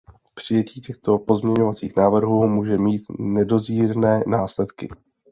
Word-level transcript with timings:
Přijetí 0.33 0.81
těchto 0.81 1.17
pozměňovacích 1.19 1.95
návrhů 1.95 2.47
může 2.47 2.77
mít 2.77 3.01
nedozírné 3.19 4.23
následky. 4.27 4.89